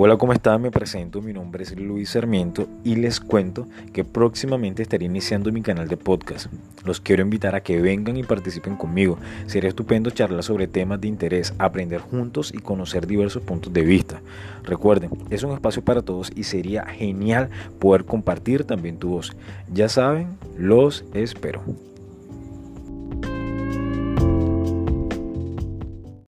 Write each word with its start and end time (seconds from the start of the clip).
Hola, 0.00 0.16
¿cómo 0.16 0.32
están? 0.32 0.62
Me 0.62 0.70
presento, 0.70 1.20
mi 1.20 1.32
nombre 1.32 1.64
es 1.64 1.76
Luis 1.76 2.10
Sarmiento 2.10 2.68
y 2.84 2.94
les 2.94 3.18
cuento 3.18 3.66
que 3.92 4.04
próximamente 4.04 4.80
estaré 4.80 5.06
iniciando 5.06 5.50
mi 5.50 5.60
canal 5.60 5.88
de 5.88 5.96
podcast. 5.96 6.46
Los 6.84 7.00
quiero 7.00 7.22
invitar 7.22 7.56
a 7.56 7.64
que 7.64 7.80
vengan 7.80 8.16
y 8.16 8.22
participen 8.22 8.76
conmigo. 8.76 9.18
Sería 9.46 9.70
estupendo 9.70 10.10
charlar 10.10 10.44
sobre 10.44 10.68
temas 10.68 11.00
de 11.00 11.08
interés, 11.08 11.52
aprender 11.58 12.00
juntos 12.00 12.54
y 12.54 12.58
conocer 12.58 13.08
diversos 13.08 13.42
puntos 13.42 13.72
de 13.72 13.82
vista. 13.82 14.22
Recuerden, 14.62 15.10
es 15.30 15.42
un 15.42 15.52
espacio 15.52 15.82
para 15.82 16.02
todos 16.02 16.30
y 16.32 16.44
sería 16.44 16.86
genial 16.86 17.50
poder 17.80 18.04
compartir 18.04 18.62
también 18.62 18.98
tu 18.98 19.08
voz. 19.08 19.36
Ya 19.72 19.88
saben, 19.88 20.38
los 20.56 21.04
espero. 21.12 21.60